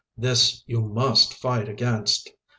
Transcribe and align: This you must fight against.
This 0.17 0.63
you 0.65 0.81
must 0.81 1.35
fight 1.35 1.69
against. 1.69 2.31